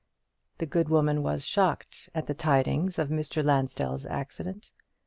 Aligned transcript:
The 0.57 0.65
good 0.65 0.89
woman 0.89 1.21
was 1.21 1.45
shocked 1.45 2.09
at 2.15 2.25
the 2.25 2.33
tidings 2.33 2.97
of 2.97 3.09
Mr. 3.09 3.43
Lansdell's 3.43 4.07
accident. 4.07 4.71